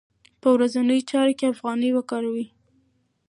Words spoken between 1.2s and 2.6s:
کې افغانۍ وکاروئ.